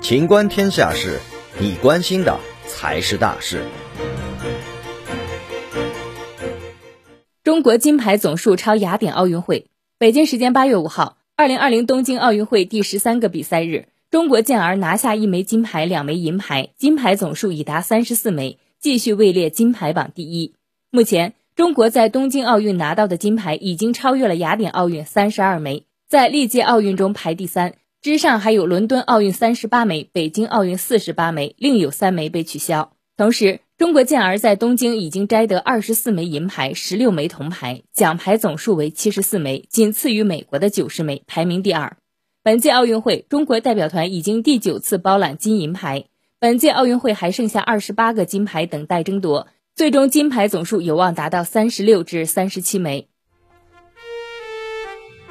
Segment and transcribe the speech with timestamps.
[0.00, 1.18] 情观天下事，
[1.60, 3.62] 你关心的才是大事。
[7.44, 9.66] 中国金牌总数超雅典奥运会。
[9.98, 20.54] 北京时间八月五号，二零二零东京奥运会第十三个比赛日，中国健儿拿下一枚金牌、两枚银牌，金牌总数已达三十四枚，继续位列金牌榜第一。
[20.90, 27.74] 目前，中国在东京奥运拿到的金牌已经超越了雅典奥运三十二枚，在历届奥运中排第三。
[28.00, 32.92] 之上还有伦敦奥运三十八枚，北京奥运四十八枚，另有三枚被取消。
[33.18, 41.98] 同时，中国健儿在东京已经摘得二十四枚银牌，十六枚铜牌，奖牌总数为七十四枚，仅次于美国的九十枚，排名第二。
[42.42, 46.06] 本届奥运会，中国代表团已经第九次包揽金银牌。
[46.40, 53.08] 本届奥运会还剩下二十八个金牌等待争夺，最终金牌总数有望达到三十六至三十七枚。